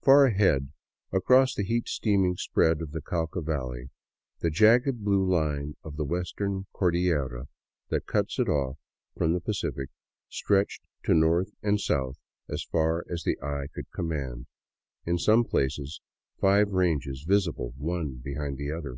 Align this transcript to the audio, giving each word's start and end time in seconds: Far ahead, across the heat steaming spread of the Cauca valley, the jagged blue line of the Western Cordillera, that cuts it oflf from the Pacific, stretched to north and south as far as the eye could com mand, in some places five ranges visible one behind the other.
Far 0.00 0.24
ahead, 0.24 0.72
across 1.12 1.54
the 1.54 1.62
heat 1.62 1.86
steaming 1.86 2.36
spread 2.38 2.80
of 2.80 2.92
the 2.92 3.02
Cauca 3.02 3.42
valley, 3.44 3.90
the 4.40 4.48
jagged 4.48 5.04
blue 5.04 5.22
line 5.22 5.76
of 5.84 5.96
the 5.96 6.04
Western 6.06 6.64
Cordillera, 6.72 7.46
that 7.90 8.06
cuts 8.06 8.38
it 8.38 8.46
oflf 8.46 8.78
from 9.18 9.34
the 9.34 9.40
Pacific, 9.42 9.90
stretched 10.30 10.86
to 11.02 11.12
north 11.12 11.50
and 11.62 11.78
south 11.78 12.16
as 12.48 12.64
far 12.64 13.04
as 13.10 13.24
the 13.24 13.38
eye 13.42 13.66
could 13.74 13.90
com 13.90 14.08
mand, 14.08 14.46
in 15.04 15.18
some 15.18 15.44
places 15.44 16.00
five 16.40 16.70
ranges 16.70 17.24
visible 17.28 17.74
one 17.76 18.14
behind 18.16 18.56
the 18.56 18.72
other. 18.72 18.96